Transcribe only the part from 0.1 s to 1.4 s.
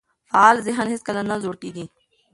فعال ذهن هیڅکله نه